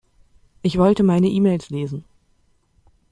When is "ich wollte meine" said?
0.63-1.27